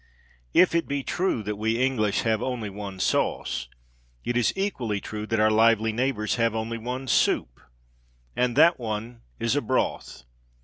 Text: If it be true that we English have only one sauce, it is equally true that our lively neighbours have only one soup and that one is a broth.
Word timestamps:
If 0.55 0.73
it 0.73 0.87
be 0.87 1.03
true 1.03 1.43
that 1.43 1.57
we 1.57 1.77
English 1.79 2.21
have 2.21 2.41
only 2.41 2.71
one 2.71 2.99
sauce, 2.99 3.67
it 4.25 4.35
is 4.35 4.51
equally 4.55 4.99
true 4.99 5.27
that 5.27 5.39
our 5.39 5.51
lively 5.51 5.91
neighbours 5.93 6.37
have 6.37 6.55
only 6.55 6.79
one 6.79 7.07
soup 7.07 7.59
and 8.35 8.55
that 8.55 8.79
one 8.79 9.21
is 9.39 9.55
a 9.55 9.61
broth. 9.61 10.23